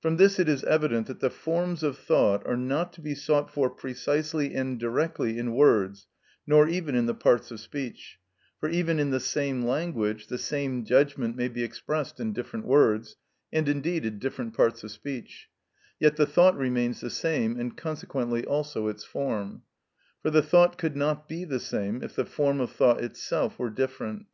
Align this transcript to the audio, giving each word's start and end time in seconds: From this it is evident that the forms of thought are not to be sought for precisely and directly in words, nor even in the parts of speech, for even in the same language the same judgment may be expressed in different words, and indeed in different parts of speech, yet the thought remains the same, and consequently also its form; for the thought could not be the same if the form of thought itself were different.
From 0.00 0.18
this 0.18 0.38
it 0.38 0.48
is 0.48 0.62
evident 0.62 1.08
that 1.08 1.18
the 1.18 1.30
forms 1.30 1.82
of 1.82 1.98
thought 1.98 2.46
are 2.46 2.56
not 2.56 2.92
to 2.92 3.00
be 3.00 3.16
sought 3.16 3.50
for 3.52 3.68
precisely 3.68 4.54
and 4.54 4.78
directly 4.78 5.36
in 5.36 5.52
words, 5.52 6.06
nor 6.46 6.68
even 6.68 6.94
in 6.94 7.06
the 7.06 7.14
parts 7.14 7.50
of 7.50 7.58
speech, 7.58 8.20
for 8.60 8.68
even 8.68 9.00
in 9.00 9.10
the 9.10 9.18
same 9.18 9.64
language 9.64 10.28
the 10.28 10.38
same 10.38 10.84
judgment 10.84 11.34
may 11.34 11.48
be 11.48 11.64
expressed 11.64 12.20
in 12.20 12.32
different 12.32 12.66
words, 12.66 13.16
and 13.52 13.68
indeed 13.68 14.06
in 14.06 14.20
different 14.20 14.54
parts 14.54 14.84
of 14.84 14.92
speech, 14.92 15.48
yet 15.98 16.14
the 16.14 16.24
thought 16.24 16.56
remains 16.56 17.00
the 17.00 17.10
same, 17.10 17.58
and 17.58 17.76
consequently 17.76 18.44
also 18.44 18.86
its 18.86 19.02
form; 19.02 19.62
for 20.22 20.30
the 20.30 20.40
thought 20.40 20.78
could 20.78 20.94
not 20.94 21.28
be 21.28 21.44
the 21.44 21.58
same 21.58 22.00
if 22.04 22.14
the 22.14 22.24
form 22.24 22.60
of 22.60 22.70
thought 22.70 23.02
itself 23.02 23.58
were 23.58 23.70
different. 23.70 24.26